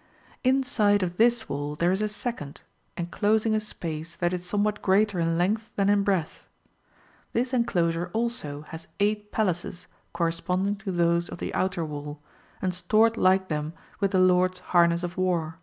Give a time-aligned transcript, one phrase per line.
[0.00, 0.02] ^
[0.42, 2.62] Inside of this wall there is a second,
[2.96, 6.48] enclosing a space that is somewhat greater in length than in breadth.
[7.34, 12.22] This enclosure also has eight palaces corresponding to those of the outer wall,
[12.62, 15.58] and stored like them with the Lord's harness of war.